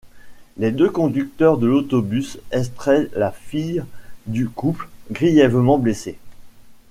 [0.57, 3.83] Les deux conducteurs de l'autobus extraient la fille
[4.25, 6.17] du couple, grièvement blessée.